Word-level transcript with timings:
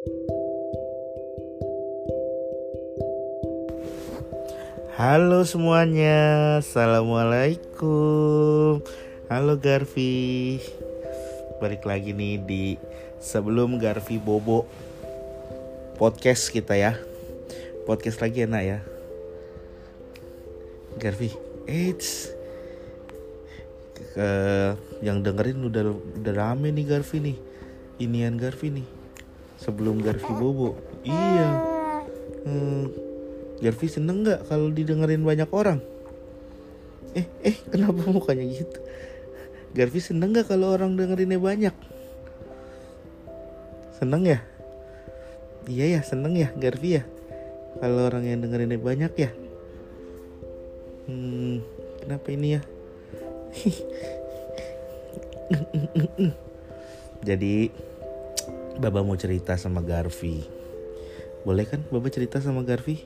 Halo 0.00 0.16
semuanya, 5.44 6.56
Assalamualaikum. 6.64 8.80
Halo 9.28 9.60
Garfi. 9.60 10.56
Balik 11.60 11.84
lagi 11.84 12.16
nih 12.16 12.40
di 12.40 12.80
sebelum 13.20 13.76
Garfi 13.76 14.16
Bobo 14.16 14.64
Podcast 16.00 16.48
kita 16.48 16.80
ya. 16.80 16.96
Podcast 17.84 18.24
lagi 18.24 18.48
enak 18.48 18.62
ya. 18.64 18.80
Garfi, 20.96 21.28
eits. 21.68 22.32
Ke 24.16 24.32
yang 25.04 25.20
dengerin 25.20 25.68
udah 25.68 25.92
udah 25.92 26.32
rame 26.32 26.72
nih 26.72 26.88
Garfi 26.88 27.20
nih. 27.20 27.36
Inian 28.00 28.40
Garfi 28.40 28.72
nih 28.72 28.99
sebelum 29.60 30.00
Garfi 30.00 30.32
Bobo. 30.32 30.80
Iya. 31.04 31.48
Hmm, 32.48 32.88
Garfi 33.60 33.92
seneng 33.92 34.24
nggak 34.24 34.48
kalau 34.48 34.72
didengerin 34.72 35.20
banyak 35.20 35.52
orang? 35.52 35.84
Eh 37.12 37.28
eh 37.44 37.56
kenapa 37.68 38.08
mukanya 38.08 38.48
gitu? 38.48 38.80
Garfi 39.76 40.00
seneng 40.00 40.32
nggak 40.32 40.48
kalau 40.48 40.72
orang 40.72 40.96
dengerinnya 40.96 41.36
banyak? 41.36 41.76
Seneng 44.00 44.24
ya? 44.24 44.40
Iya 45.68 46.00
ya 46.00 46.02
seneng 46.02 46.40
ya 46.40 46.48
Garfi 46.56 46.96
ya? 46.96 47.04
Kalau 47.78 48.08
orang 48.08 48.24
yang 48.24 48.40
dengerinnya 48.40 48.80
banyak 48.80 49.12
ya? 49.14 49.30
Hmm, 51.04 51.60
kenapa 52.00 52.26
ini 52.32 52.56
ya? 52.56 52.64
Jadi 57.28 57.89
Baba 58.80 59.04
mau 59.04 59.12
cerita 59.12 59.60
sama 59.60 59.84
Garfi. 59.84 60.40
Boleh 61.44 61.68
kan 61.68 61.84
Baba 61.92 62.08
cerita 62.08 62.40
sama 62.40 62.64
Garfi? 62.64 63.04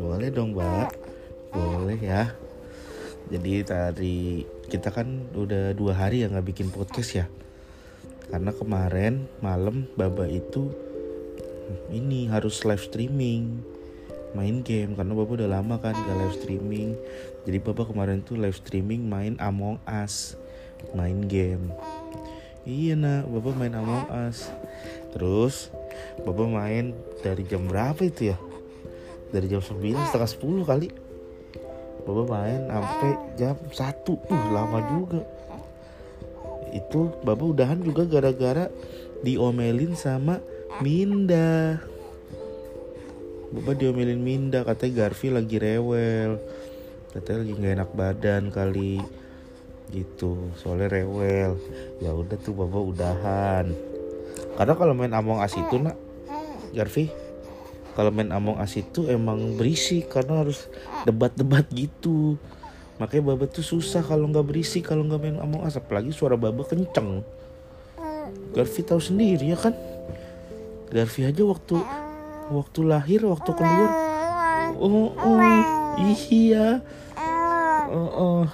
Boleh 0.00 0.32
dong 0.32 0.56
Mbak 0.56 0.88
Boleh 1.52 2.00
ya. 2.00 2.32
Jadi 3.28 3.60
tadi 3.68 4.48
kita 4.72 4.96
kan 4.96 5.28
udah 5.36 5.76
dua 5.76 5.92
hari 5.92 6.24
ya 6.24 6.32
nggak 6.32 6.56
bikin 6.56 6.72
podcast 6.72 7.20
ya. 7.20 7.26
Karena 8.32 8.56
kemarin 8.56 9.28
malam 9.44 9.84
Baba 9.92 10.24
itu 10.24 10.72
ini 11.92 12.24
harus 12.24 12.64
live 12.64 12.80
streaming 12.80 13.60
main 14.32 14.64
game. 14.64 14.96
Karena 14.96 15.12
Baba 15.12 15.36
udah 15.36 15.52
lama 15.52 15.76
kan 15.84 15.92
gak 15.92 16.16
live 16.16 16.36
streaming. 16.40 16.96
Jadi 17.44 17.60
Baba 17.60 17.84
kemarin 17.84 18.24
tuh 18.24 18.40
live 18.40 18.56
streaming 18.56 19.04
main 19.04 19.36
Among 19.36 19.76
Us 19.84 20.40
main 20.96 21.28
game 21.28 21.72
iya 22.68 22.98
nak. 22.98 23.28
Baba 23.30 23.50
main 23.56 23.72
Among 23.76 24.08
Us. 24.28 24.48
Terus 25.14 25.70
Baba 26.24 26.44
main 26.48 26.96
dari 27.22 27.44
jam 27.46 27.68
berapa 27.68 28.00
itu 28.04 28.34
ya? 28.34 28.38
Dari 29.30 29.46
jam 29.48 29.62
9 29.62 29.80
setengah 30.10 30.30
10 30.30 30.68
kali. 30.68 30.88
Baba 32.04 32.22
main 32.28 32.68
sampai 32.68 33.12
jam 33.40 33.56
1 33.56 33.76
uh 34.12 34.44
lama 34.52 34.78
juga. 34.90 35.20
Itu 36.74 37.14
Baba 37.22 37.44
udahan 37.46 37.80
juga 37.80 38.04
gara-gara 38.04 38.68
diomelin 39.22 39.94
sama 39.96 40.42
Minda. 40.82 41.78
Bapak 43.54 43.78
diomelin 43.78 44.18
Minda 44.18 44.66
katanya 44.66 45.06
Garfi 45.06 45.30
lagi 45.30 45.56
rewel. 45.62 46.42
Katanya 47.14 47.38
lagi 47.46 47.52
nggak 47.54 47.74
enak 47.78 47.90
badan 47.94 48.42
kali 48.50 48.98
gitu 49.92 50.52
soalnya 50.60 50.88
rewel. 51.00 51.58
Ya 52.00 52.14
udah 52.14 52.36
tuh 52.40 52.54
bapak 52.54 52.82
udahan. 52.94 53.66
Karena 54.54 54.74
kalau 54.78 54.92
main 54.94 55.12
Among 55.12 55.42
Us 55.42 55.54
itu 55.58 55.76
nak 55.82 55.98
Garfi 56.74 57.24
kalau 57.94 58.10
main 58.10 58.34
Among 58.34 58.58
Us 58.58 58.74
itu 58.74 59.06
emang 59.06 59.54
berisik 59.54 60.10
karena 60.10 60.42
harus 60.42 60.66
debat-debat 61.06 61.62
gitu. 61.70 62.34
Makanya 62.98 63.34
bapak 63.34 63.54
tuh 63.54 63.62
susah 63.62 64.02
kalau 64.02 64.26
nggak 64.26 64.46
berisik 64.50 64.90
kalau 64.90 65.06
nggak 65.06 65.22
main 65.22 65.38
Among 65.38 65.62
Us. 65.62 65.78
Apalagi 65.78 66.10
suara 66.10 66.34
bapak 66.34 66.74
kenceng. 66.74 67.22
Garfi 68.50 68.82
tahu 68.82 68.98
sendiri 68.98 69.54
ya 69.54 69.58
kan? 69.58 69.74
Garfi 70.90 71.22
aja 71.22 71.42
waktu 71.46 71.78
waktu 72.50 72.80
lahir 72.82 73.22
waktu 73.22 73.50
keluar. 73.54 73.90
Oh, 74.74 75.14
oh 75.14 75.38
iya. 76.02 76.82
Oh, 77.94 78.10
oh. 78.10 78.44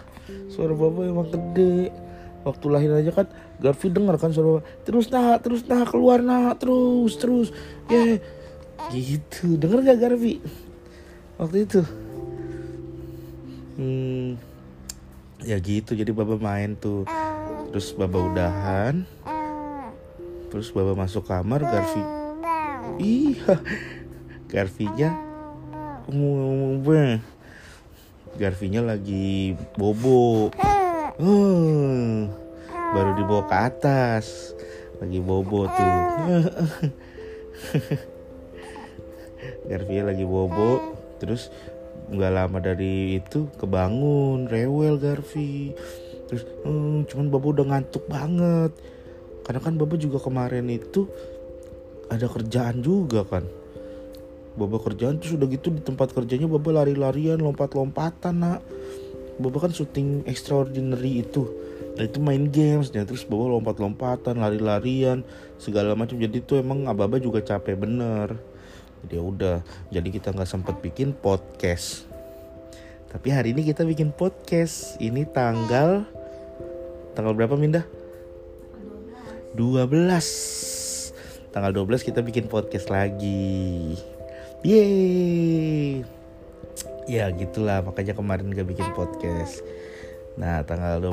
Suara 0.52 0.74
bapak 0.74 1.04
emang 1.06 1.28
gede. 1.30 1.94
Waktu 2.40 2.66
lahir 2.72 2.90
aja 2.96 3.12
kan 3.12 3.26
Garfi 3.60 3.92
dengar 3.92 4.16
kan 4.16 4.32
suara 4.32 4.58
bapak 4.58 4.64
terus 4.88 5.12
nah 5.12 5.36
terus 5.36 5.68
nah 5.68 5.84
keluar 5.84 6.24
nah 6.24 6.56
terus 6.56 7.16
terus. 7.20 7.48
Ya 7.88 8.18
yeah. 8.18 8.18
gitu. 8.92 9.60
Denger 9.60 9.84
gak 9.84 9.98
Garfi? 10.00 10.40
Waktu 11.36 11.56
itu. 11.68 11.80
Hmm 13.76 14.40
ya 15.44 15.56
gitu. 15.60 15.92
Jadi 15.92 16.10
bapak 16.12 16.40
main 16.40 16.76
tuh. 16.76 17.04
Terus 17.70 17.92
bapak 17.94 18.20
udahan. 18.32 19.04
Terus 20.50 20.74
bapak 20.74 20.96
masuk 20.98 21.30
kamar 21.30 21.62
Garfi 21.62 22.02
Iya, 23.00 23.54
Garfinya, 24.50 25.14
Garfinya 28.38 28.80
lagi 28.84 29.56
bobo. 29.74 30.54
Hmm, 31.20 32.30
baru 32.70 33.10
dibawa 33.18 33.42
ke 33.50 33.56
atas, 33.56 34.54
lagi 35.02 35.18
bobo 35.18 35.66
tuh. 35.66 35.98
Garfinya 39.70 40.14
lagi 40.14 40.24
bobo, 40.24 40.94
terus 41.18 41.50
nggak 42.10 42.32
lama 42.32 42.58
dari 42.62 43.18
itu 43.18 43.50
kebangun, 43.58 44.46
rewel 44.46 44.98
Garfi. 44.98 45.74
Terus, 46.30 46.46
hmm, 46.62 47.10
cuman 47.10 47.26
Bobo 47.26 47.50
udah 47.50 47.66
ngantuk 47.74 48.06
banget. 48.06 48.70
Karena 49.42 49.58
kan 49.58 49.74
Bobo 49.74 49.98
juga 49.98 50.22
kemarin 50.22 50.70
itu 50.70 51.10
ada 52.06 52.30
kerjaan 52.30 52.82
juga 52.82 53.26
kan 53.26 53.42
Baba 54.58 54.82
kerjaan 54.82 55.22
tuh 55.22 55.38
sudah 55.38 55.46
gitu 55.46 55.70
di 55.70 55.82
tempat 55.82 56.10
kerjanya 56.10 56.50
Baba 56.50 56.82
lari-larian 56.82 57.38
lompat-lompatan 57.38 58.34
nak. 58.34 58.60
Baba 59.38 59.56
kan 59.62 59.72
syuting 59.72 60.26
extraordinary 60.26 61.22
itu. 61.22 61.46
Nah 61.94 62.04
itu 62.06 62.18
main 62.18 62.50
games 62.50 62.90
dan 62.90 63.06
terus 63.06 63.22
Baba 63.22 63.56
lompat-lompatan 63.56 64.42
lari-larian 64.42 65.22
segala 65.56 65.94
macam. 65.94 66.18
Jadi 66.18 66.42
tuh 66.42 66.58
emang 66.58 66.90
Ababa 66.90 67.22
juga 67.22 67.40
capek 67.40 67.78
bener. 67.78 68.34
Jadi 69.06 69.14
ya 69.16 69.22
udah 69.22 69.56
jadi 69.88 70.08
kita 70.10 70.34
nggak 70.34 70.50
sempet 70.50 70.76
bikin 70.82 71.14
podcast. 71.16 72.04
Tapi 73.10 73.32
hari 73.32 73.56
ini 73.56 73.64
kita 73.64 73.86
bikin 73.86 74.12
podcast. 74.12 75.00
Ini 75.00 75.24
tanggal 75.30 76.04
tanggal 77.14 77.32
berapa 77.32 77.56
Minda? 77.56 77.86
12 79.54 81.50
tanggal 81.50 81.74
12 81.74 82.06
kita 82.06 82.22
bikin 82.22 82.46
podcast 82.46 82.86
lagi 82.86 83.98
yeay. 84.62 86.04
Ya 87.10 87.26
gitulah. 87.34 87.82
Makanya 87.82 88.14
kemarin 88.14 88.52
gak 88.52 88.68
bikin 88.68 88.88
podcast. 88.94 89.64
Nah 90.38 90.62
tanggal 90.62 91.02
12 91.02 91.10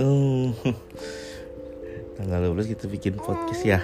uh, 0.00 0.50
tanggal 2.18 2.40
12 2.52 2.72
kita 2.76 2.84
bikin 2.90 3.14
podcast 3.20 3.62
ya. 3.62 3.80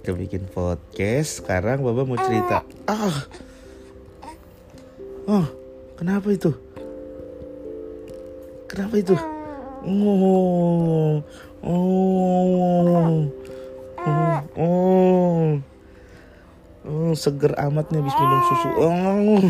Kita 0.00 0.16
bikin 0.16 0.48
podcast. 0.48 1.44
Sekarang 1.44 1.84
Baba 1.84 2.08
mau 2.08 2.18
cerita. 2.18 2.64
Ah. 2.88 3.26
Oh 5.28 5.46
kenapa 6.00 6.32
itu? 6.32 6.56
Kenapa 8.70 8.94
itu? 8.96 9.14
Oh. 9.84 11.20
Oh. 11.60 13.28
Oh, 14.00 14.40
oh. 14.56 15.69
Oh 16.86 17.12
seger 17.12 17.52
amat 17.56 17.92
nih 17.92 18.00
habis 18.00 18.16
minum 18.16 18.40
susu. 18.48 18.68
Oh 18.80 19.42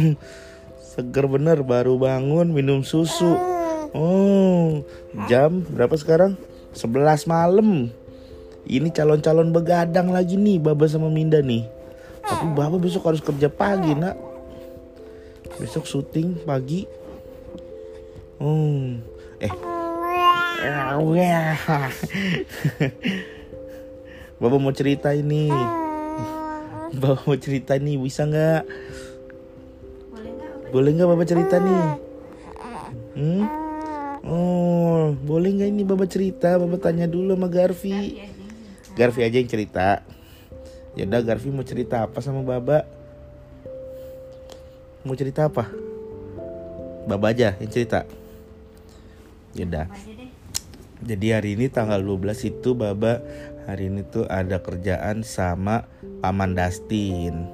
seger 0.81 1.27
bener 1.31 1.63
baru 1.63 1.95
bangun 2.01 2.51
minum 2.51 2.83
susu. 2.83 3.39
Oh 3.91 4.87
jam 5.27 5.67
berapa 5.67 5.95
sekarang? 5.99 6.39
11 6.75 7.27
malam. 7.27 7.91
Ini 8.69 8.93
calon-calon 8.93 9.51
begadang 9.51 10.13
lagi 10.15 10.39
nih 10.39 10.63
Baba 10.63 10.87
sama 10.87 11.11
Minda 11.11 11.43
nih. 11.43 11.67
Tapi 12.23 12.47
Baba 12.55 12.79
besok 12.79 13.11
harus 13.11 13.25
kerja 13.25 13.51
pagi 13.51 13.97
nak. 13.97 14.15
Besok 15.59 15.89
syuting 15.89 16.45
pagi. 16.47 16.87
Oh 18.39 18.95
eh. 19.43 19.53
Bapak 24.39 24.59
mau 24.61 24.73
cerita 24.77 25.11
ini. 25.17 25.51
Bapak 27.01 27.23
mau 27.27 27.39
cerita 27.39 27.79
nih, 27.79 27.95
bisa 27.99 28.27
nggak? 28.27 28.63
Boleh 30.75 30.91
nggak 30.95 31.09
Bapak 31.15 31.27
cerita 31.27 31.57
nih? 31.63 31.85
Hmm? 33.15 33.45
Oh, 34.27 35.15
boleh 35.23 35.55
nggak 35.55 35.71
ini 35.71 35.83
Bapak 35.87 36.11
cerita? 36.11 36.59
Bapak 36.59 36.91
tanya 36.91 37.07
dulu 37.07 37.39
sama 37.39 37.47
Garfi. 37.47 38.19
Garfi 38.99 39.21
aja 39.23 39.37
yang 39.39 39.51
cerita. 39.51 40.03
Ya 40.99 41.07
udah 41.07 41.23
Garfi 41.23 41.49
mau 41.55 41.63
cerita 41.63 42.03
apa 42.03 42.19
sama 42.19 42.43
Baba? 42.43 42.83
Mau 45.07 45.15
cerita 45.15 45.47
apa? 45.47 45.71
Baba 47.07 47.31
aja 47.31 47.55
yang 47.63 47.71
cerita. 47.71 48.03
Ya 49.55 49.65
udah. 49.67 49.87
Jadi 51.01 51.27
hari 51.33 51.57
ini 51.57 51.73
tanggal 51.73 51.97
12 52.05 52.53
itu 52.53 52.77
Baba 52.77 53.25
hari 53.67 53.93
ini 53.93 54.07
tuh 54.07 54.25
ada 54.29 54.61
kerjaan 54.63 55.25
sama 55.27 55.89
Paman 56.25 56.57
Dustin. 56.57 57.49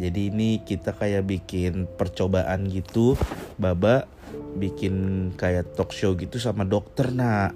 Jadi 0.00 0.32
ini 0.32 0.62
kita 0.64 0.96
kayak 0.96 1.28
bikin 1.28 1.84
percobaan 1.84 2.68
gitu. 2.70 3.18
Baba 3.60 4.08
bikin 4.56 5.28
kayak 5.36 5.76
talk 5.76 5.92
show 5.92 6.16
gitu 6.16 6.40
sama 6.40 6.64
dokter 6.64 7.12
nak. 7.12 7.54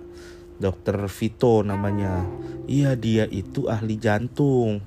Dokter 0.57 0.97
Vito 1.13 1.61
namanya. 1.61 2.25
Iya 2.65 2.97
dia 2.97 3.25
itu 3.29 3.69
ahli 3.69 4.01
jantung. 4.01 4.81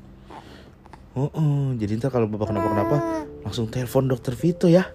Oh, 1.18 1.30
oh. 1.34 1.74
jadi 1.76 1.98
ntar 1.98 2.14
kalau 2.14 2.30
bapak 2.30 2.54
kenapa-kenapa 2.54 2.98
langsung 3.44 3.68
telepon 3.68 4.08
dokter 4.10 4.38
Vito 4.38 4.70
ya. 4.70 4.86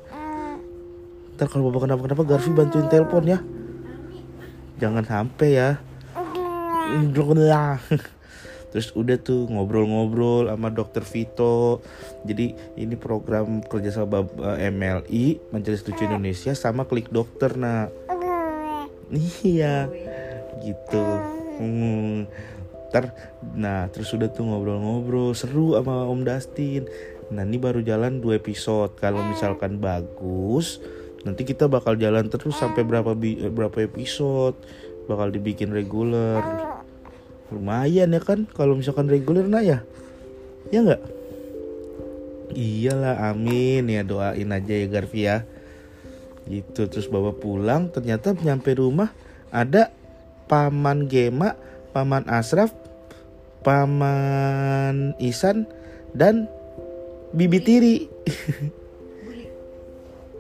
Ntar 1.35 1.51
kalau 1.51 1.71
bapak 1.71 1.91
kenapa-kenapa 1.91 2.23
Garfi 2.23 2.51
bantuin 2.55 2.87
telepon 2.87 3.27
ya. 3.27 3.39
Jangan 4.79 5.05
sampai 5.07 5.49
ya. 5.55 5.71
Terus 8.75 8.91
udah 8.99 9.15
tuh 9.23 9.47
ngobrol-ngobrol 9.47 10.51
sama 10.51 10.67
dokter 10.67 11.07
Vito. 11.07 11.79
Jadi 12.27 12.75
ini 12.75 12.99
program 12.99 13.63
kerjasama 13.63 14.27
MLI 14.59 15.55
Majelis 15.55 15.87
Lucu 15.87 16.03
Indonesia 16.03 16.51
sama 16.59 16.83
Klik 16.83 17.07
Dokter 17.15 17.55
nah. 17.55 17.87
Iya 19.47 19.87
gitu. 20.59 21.05
Hmm. 21.63 22.27
Ntar, 22.91 23.15
nah 23.55 23.87
terus 23.95 24.11
udah 24.11 24.27
tuh 24.35 24.43
ngobrol-ngobrol 24.43 25.39
seru 25.39 25.79
sama 25.79 26.11
Om 26.11 26.27
Dustin. 26.27 26.91
Nah 27.31 27.47
ini 27.47 27.63
baru 27.63 27.79
jalan 27.79 28.19
dua 28.19 28.43
episode. 28.43 28.99
Kalau 28.99 29.23
misalkan 29.23 29.79
bagus, 29.79 30.83
nanti 31.23 31.47
kita 31.47 31.71
bakal 31.71 31.95
jalan 31.95 32.27
terus 32.27 32.59
sampai 32.59 32.83
berapa 32.83 33.15
berapa 33.55 33.79
episode. 33.87 34.59
Bakal 35.07 35.31
dibikin 35.31 35.71
reguler. 35.71 36.74
Lumayan 37.55 38.11
ya 38.11 38.21
kan 38.21 38.51
kalau 38.51 38.75
misalkan 38.75 39.07
reguler 39.07 39.47
nah 39.47 39.63
ya. 39.63 39.87
Ya 40.75 40.83
nggak? 40.83 41.03
Iyalah 42.55 43.35
amin 43.35 43.89
ya 43.91 44.03
doain 44.03 44.51
aja 44.51 44.75
ya 44.75 44.87
Garfi 44.91 45.27
ya. 45.27 45.47
Gitu 46.45 46.91
terus 46.91 47.09
bawa 47.09 47.33
pulang 47.33 47.89
ternyata 47.89 48.37
nyampe 48.37 48.77
rumah 48.77 49.09
ada 49.49 49.95
paman 50.51 51.09
Gema, 51.09 51.57
paman 51.97 52.27
Asraf, 52.29 52.75
paman 53.65 55.17
Isan 55.23 55.65
dan 56.13 56.47
Bibi 57.35 57.59
Tiri. 57.65 57.97
Bulik. 59.25 59.51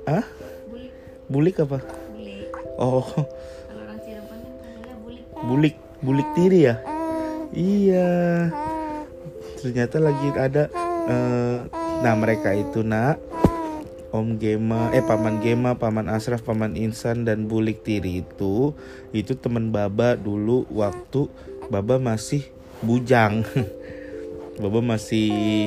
Hah? 0.06 0.24
Bulik. 0.70 0.92
Bulik 1.26 1.56
apa? 1.62 1.78
Bulik. 2.14 2.52
Oh, 2.78 3.06
Kalau 3.06 3.82
orang 3.86 3.98
Cirebon 4.02 4.38
kan 4.38 4.96
bulik. 5.02 5.24
bulik, 5.46 5.74
bulik 6.02 6.28
tiri 6.38 6.60
ya? 6.70 6.93
Iya. 7.54 8.50
Ternyata 9.62 9.96
lagi 10.02 10.28
ada 10.34 10.68
eh, 11.06 11.58
nah 12.02 12.14
mereka 12.18 12.50
itu 12.52 12.82
nak 12.82 13.22
Om 14.14 14.38
Gema, 14.38 14.94
eh 14.94 15.02
paman 15.02 15.42
Gema, 15.42 15.74
paman 15.74 16.06
Asraf, 16.06 16.46
paman 16.46 16.78
Insan 16.78 17.26
dan 17.26 17.50
Bulik 17.50 17.82
Tiri 17.82 18.22
itu 18.22 18.70
itu 19.10 19.34
teman 19.34 19.74
Baba 19.74 20.14
dulu 20.14 20.70
waktu 20.70 21.26
Baba 21.66 21.98
masih 21.98 22.46
bujang. 22.78 23.42
Baba 24.62 24.78
masih 24.78 25.66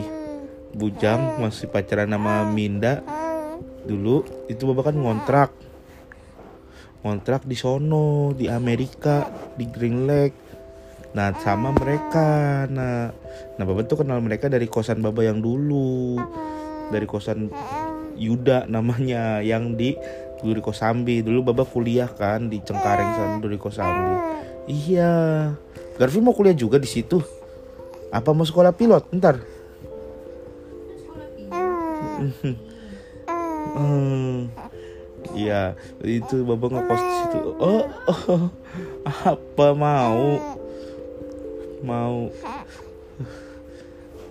bujang, 0.71 1.43
masih 1.43 1.67
pacaran 1.67 2.07
sama 2.07 2.47
Minda. 2.47 3.03
Dulu 3.83 4.23
itu 4.47 4.63
Baba 4.63 4.91
kan 4.91 4.95
ngontrak. 4.95 5.51
Ngontrak 7.03 7.43
di 7.43 7.59
sono, 7.59 8.31
di 8.31 8.47
Amerika, 8.47 9.27
di 9.59 9.67
Green 9.67 10.07
Lake. 10.07 10.46
Nah, 11.15 11.31
sama 11.39 11.71
mereka. 11.75 12.65
Nah, 12.67 13.13
nah 13.55 13.63
Baba 13.63 13.85
tuh 13.87 14.03
kenal 14.03 14.19
mereka 14.19 14.51
dari 14.51 14.67
kosan 14.67 14.99
Baba 14.99 15.23
yang 15.23 15.39
dulu. 15.39 16.19
Dari 16.91 17.05
kosan 17.07 17.51
Yuda 18.17 18.65
namanya 18.65 19.39
yang 19.45 19.77
di 19.77 19.93
Duri 20.41 20.61
Kosambi 20.61 21.25
dulu 21.25 21.49
Baba 21.49 21.65
kuliah 21.65 22.09
kan 22.09 22.49
di 22.49 22.61
Cengkareng 22.61 23.09
sana 23.17 23.35
Duri 23.41 23.57
Kosambi 23.57 24.13
iya 24.69 25.13
Garfi 25.97 26.21
mau 26.21 26.33
kuliah 26.33 26.53
juga 26.53 26.77
di 26.77 26.85
situ 26.85 27.21
apa 28.11 28.31
mau 28.31 28.47
sekolah 28.47 28.71
pilot 28.71 29.03
ntar. 29.19 29.43
Hmm. 33.77 34.49
Iya, 35.37 35.77
itu 36.01 36.41
Baba 36.47 36.71
ngekos 36.71 37.01
di 37.03 37.13
situ. 37.19 37.39
Oh, 37.61 37.83
oh, 38.09 38.49
apa 39.05 39.67
mau? 39.77 40.56
Mau. 41.83 42.29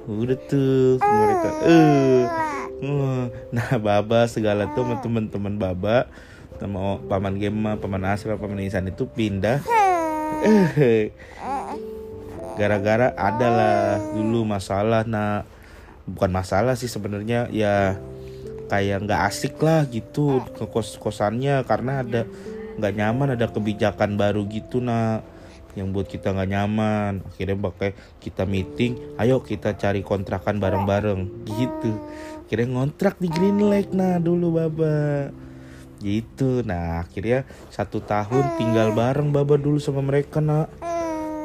Udah 0.06 0.38
tuh 0.46 0.98
mereka. 1.02 1.50
Eh. 1.66 2.22
Nah, 3.50 3.70
Baba 3.80 4.28
segala 4.28 4.68
tuh 4.76 4.86
teman-teman 5.00 5.56
Baba 5.56 6.06
sama 6.56 7.00
paman 7.04 7.36
Gema, 7.36 7.76
paman 7.76 8.04
Asra, 8.08 8.38
paman 8.38 8.62
Insan 8.62 8.88
itu 8.88 9.06
pindah. 9.10 9.62
Eh. 10.46 11.10
Gara-gara 12.56 13.12
adalah 13.16 14.00
dulu 14.16 14.48
masalah 14.48 15.04
nah 15.04 15.44
bukan 16.06 16.30
masalah 16.30 16.78
sih 16.78 16.88
sebenarnya 16.88 17.50
ya 17.50 17.98
kayak 18.70 19.06
nggak 19.06 19.22
asik 19.26 19.58
lah 19.58 19.84
gitu 19.90 20.42
ke 20.54 20.64
kos 20.70 20.98
kosannya 20.98 21.66
karena 21.66 22.02
ada 22.02 22.22
nggak 22.78 22.94
nyaman 22.94 23.34
ada 23.34 23.50
kebijakan 23.50 24.14
baru 24.14 24.46
gitu 24.46 24.78
nah 24.78 25.22
yang 25.76 25.92
buat 25.92 26.08
kita 26.08 26.32
nggak 26.32 26.50
nyaman. 26.50 27.12
Akhirnya 27.28 27.56
pakai 27.60 27.92
kita 28.18 28.48
meeting 28.48 28.96
ayo 29.20 29.44
kita 29.44 29.76
cari 29.76 30.00
kontrakan 30.00 30.56
bareng-bareng. 30.58 31.44
Gitu. 31.44 31.92
Akhirnya 32.48 32.80
ngontrak 32.80 33.20
di 33.20 33.28
Green 33.28 33.60
Lake 33.68 33.92
nah 33.92 34.16
dulu 34.16 34.56
baba. 34.56 35.30
Gitu. 36.00 36.64
Nah 36.64 37.04
akhirnya 37.04 37.44
satu 37.68 38.00
tahun 38.00 38.56
tinggal 38.56 38.96
bareng 38.96 39.30
baba 39.30 39.60
dulu 39.60 39.76
sama 39.76 40.00
mereka 40.00 40.40
nak. 40.40 40.72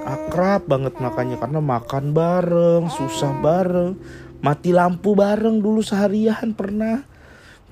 Akrab 0.02 0.66
banget 0.66 0.98
makanya 0.98 1.38
karena 1.38 1.62
makan 1.62 2.10
bareng 2.10 2.90
susah 2.90 3.38
bareng 3.38 3.94
mati 4.42 4.74
lampu 4.74 5.14
bareng 5.14 5.62
dulu 5.62 5.84
seharian 5.86 6.56
pernah. 6.56 7.06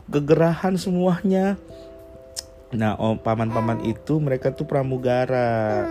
Kegerahan 0.09 0.73
semuanya. 0.77 1.57
Nah 2.69 2.93
om 2.97 3.17
paman-paman 3.17 3.81
itu 3.85 4.21
mereka 4.21 4.53
tuh 4.53 4.65
pramugara 4.65 5.85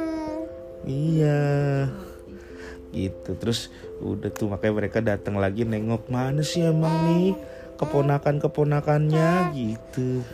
iya. 0.89 1.41
Gitu. 2.91 3.37
Terus 3.37 3.69
udah 4.01 4.33
tuh 4.33 4.49
makanya 4.49 4.75
mereka 4.75 4.99
datang 5.05 5.37
lagi 5.37 5.69
nengok 5.69 6.09
mana 6.09 6.41
sih 6.41 6.65
emang 6.65 6.95
nih 7.05 7.37
keponakan 7.77 8.41
keponakannya 8.43 9.53
gitu. 9.55 10.25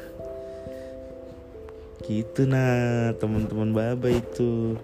Gitu 2.04 2.40
nah 2.46 3.12
teman-teman 3.18 3.74
baba 3.74 4.08
itu. 4.08 4.78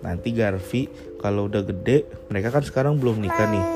Nanti 0.00 0.32
Garfi 0.32 0.88
kalau 1.20 1.48
udah 1.48 1.64
gede 1.64 2.04
mereka 2.28 2.52
kan 2.52 2.64
sekarang 2.64 2.96
belum 2.96 3.20
nikah 3.20 3.48
nih. 3.48 3.66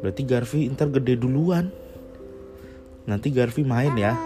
Berarti 0.00 0.22
Garfi 0.24 0.60
ntar 0.72 0.88
gede 0.88 1.20
duluan. 1.20 1.68
Nanti 3.04 3.28
Garfi 3.32 3.64
main 3.64 3.92
ya 3.96 4.16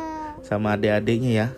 sama 0.47 0.79
adik-adiknya 0.79 1.33
ya. 1.35 1.49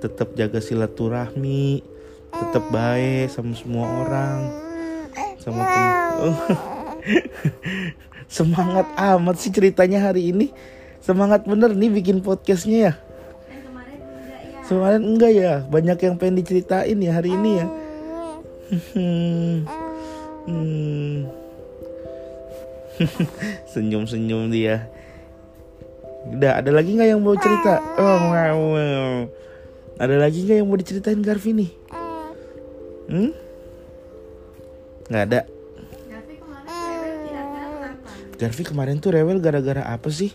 Tetap 0.00 0.32
jaga 0.32 0.64
silaturahmi 0.64 1.89
tetap 2.30 2.64
baik 2.70 3.26
sama 3.30 3.52
semua 3.54 3.86
orang 4.06 4.38
sama 5.40 5.62
tem- 5.66 6.38
semangat 8.40 8.86
amat 8.94 9.36
sih 9.38 9.50
ceritanya 9.50 10.10
hari 10.10 10.30
ini 10.30 10.54
semangat 11.02 11.44
bener 11.44 11.74
nih 11.74 11.90
bikin 11.90 12.22
podcastnya 12.22 12.78
ya 12.78 12.94
kemarin 14.70 15.02
enggak 15.02 15.32
ya. 15.34 15.42
Ya, 15.42 15.54
banyak 15.66 15.98
yang 15.98 16.14
pengen 16.14 16.38
diceritain 16.38 16.98
ya 17.02 17.12
hari 17.18 17.34
ini 17.34 17.50
ya. 17.58 17.66
Hmm. 20.40 21.28
Senyum-senyum 23.76 24.48
dia. 24.48 24.88
Udah, 26.32 26.64
ada 26.64 26.72
lagi 26.72 26.96
nggak 26.96 27.12
yang 27.12 27.20
mau 27.20 27.36
cerita? 27.36 27.76
Oh, 28.00 28.18
wow. 28.32 29.28
Ada 30.00 30.16
lagi 30.16 30.48
nggak 30.48 30.58
yang 30.64 30.66
mau 30.66 30.80
diceritain 30.80 31.20
Garfi 31.20 31.52
nih? 31.52 31.70
Hmm? 33.10 33.34
Nggak 35.10 35.24
ada. 35.26 35.40
Garfi 38.40 38.64
kemarin 38.64 39.02
tuh 39.02 39.12
rewel 39.12 39.42
gara-gara 39.42 39.84
apa 39.84 40.08
sih? 40.08 40.32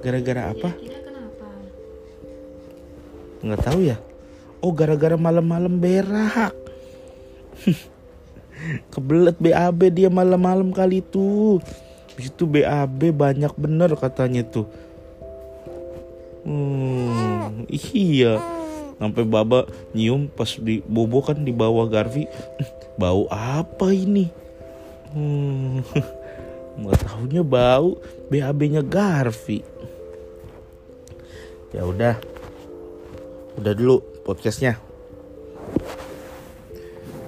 Gara-gara 0.00 0.50
apa? 0.50 0.74
Kenapa? 0.74 0.98
nggak 3.40 3.60
tahu 3.64 3.88
ya 3.88 3.96
oh 4.60 4.68
gara-gara 4.76 5.16
malam-malam 5.16 5.80
berak 5.80 6.52
Kebelet 8.92 9.40
BAB 9.40 9.88
dia 9.88 10.12
malam-malam 10.12 10.68
kali 10.68 11.00
tuh. 11.00 11.64
Habis 12.12 12.28
itu 12.28 12.44
BAB 12.44 13.08
banyak 13.16 13.56
bener 13.56 13.96
katanya 13.96 14.44
tuh. 14.44 14.68
Hmm, 16.44 17.64
iya. 17.72 18.36
Sampai 19.00 19.24
baba 19.24 19.64
nyium 19.96 20.28
pas 20.28 20.60
di 20.60 20.84
bobo 20.84 21.24
kan 21.24 21.40
di 21.40 21.56
bawah 21.56 21.88
Garfi. 21.88 22.28
Bau 23.00 23.24
apa 23.32 23.88
ini? 23.96 24.28
Hmm. 25.16 25.80
Nggak 26.80 27.00
tahunya 27.02 27.42
bau 27.44 27.98
BAB-nya 28.28 28.84
Garfi. 28.84 29.64
Ya 31.72 31.88
udah. 31.88 32.20
Udah 33.56 33.72
dulu 33.72 34.04
podcastnya. 34.22 34.76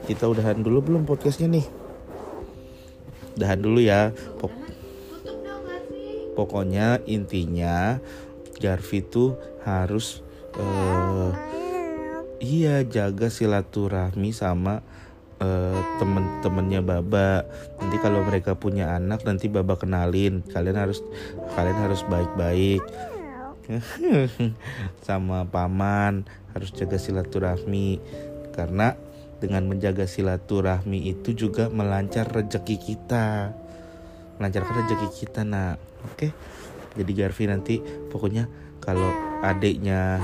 Kita 0.09 0.29
udahan 0.29 0.61
dulu 0.61 0.93
belum 0.93 1.03
podcastnya 1.09 1.49
nih? 1.53 1.67
Udahan 3.37 3.61
dulu 3.61 3.81
ya. 3.81 4.13
Pok- 4.41 4.61
pokoknya 6.33 7.01
intinya 7.05 8.01
Garfi 8.57 9.05
tuh 9.05 9.37
harus 9.69 10.25
eh, 10.57 11.52
iya 12.43 12.83
jaga 12.83 13.31
silaturahmi 13.31 14.35
sama 14.35 14.83
eh, 15.39 15.81
temen-temennya 16.03 16.83
Baba. 16.83 17.47
Nanti 17.79 17.97
kalau 18.03 18.27
mereka 18.27 18.59
punya 18.59 18.99
anak 18.99 19.23
nanti 19.23 19.47
Baba 19.47 19.79
kenalin. 19.79 20.43
Kalian 20.51 20.77
harus 20.77 20.99
kalian 21.55 21.79
harus 21.79 22.03
baik-baik. 22.11 22.83
sama 25.07 25.47
paman 25.47 26.27
harus 26.53 26.75
jaga 26.75 26.99
silaturahmi 26.99 28.03
karena 28.53 28.99
dengan 29.39 29.67
menjaga 29.67 30.07
silaturahmi 30.07 31.11
itu 31.11 31.35
juga 31.35 31.71
melancar 31.71 32.31
rezeki 32.31 32.77
kita 32.79 33.55
melancarkan 34.39 34.87
rezeki 34.87 35.09
kita 35.15 35.41
nak 35.47 35.79
oke 36.07 36.29
jadi 36.99 37.13
Garfi 37.15 37.49
nanti 37.49 37.81
pokoknya 38.11 38.47
kalau 38.83 39.09
adiknya 39.43 40.21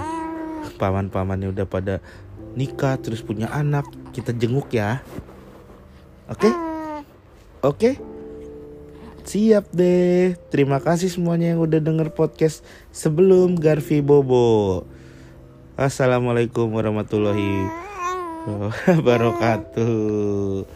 paman-pamannya 0.78 1.50
udah 1.52 1.66
pada 1.66 2.00
nikah 2.58 2.98
terus 2.98 3.22
punya 3.22 3.50
anak 3.50 3.86
kita 4.14 4.34
jenguk 4.34 4.72
ya. 4.74 5.02
Oke? 6.28 6.50
Oke? 7.62 7.90
Siap 9.28 9.70
deh. 9.76 10.40
Terima 10.48 10.80
kasih 10.80 11.12
semuanya 11.12 11.52
yang 11.52 11.60
udah 11.60 11.80
denger 11.84 12.16
podcast 12.16 12.64
sebelum 12.90 13.60
Garfi 13.60 14.00
Bobo. 14.00 14.88
Assalamualaikum 15.78 16.74
warahmatullahi 16.74 17.68
wabarakatuh 18.88 20.66